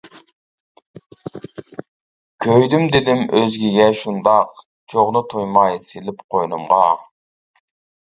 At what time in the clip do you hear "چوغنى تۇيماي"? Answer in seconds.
4.95-5.81